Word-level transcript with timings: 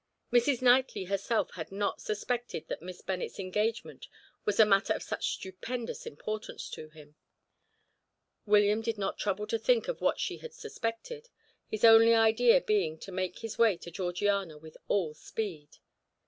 Mrs. 0.33 0.63
Knightley 0.63 1.03
herself 1.03 1.51
had 1.51 1.71
not 1.71 2.01
suspected 2.01 2.67
that 2.69 2.81
Miss 2.81 3.03
Bennet's 3.03 3.37
engagement 3.39 4.07
was 4.45 4.59
a 4.59 4.65
matter 4.65 4.93
of 4.93 5.03
such 5.03 5.33
stupendous 5.33 6.07
importance 6.07 6.71
to 6.71 6.89
him. 6.89 7.13
William 8.47 8.81
did 8.81 8.97
not 8.97 9.19
trouble 9.19 9.45
to 9.45 9.59
think 9.59 9.87
of 9.87 10.01
what 10.01 10.19
she 10.19 10.37
had 10.37 10.55
suspected, 10.55 11.29
his 11.67 11.83
only 11.85 12.15
idea 12.15 12.61
being 12.61 12.97
to 12.97 13.11
make 13.11 13.37
his 13.41 13.59
way 13.59 13.77
to 13.77 13.91
Georgiana 13.91 14.57
with 14.57 14.75
all 14.87 15.13
speed. 15.13 15.77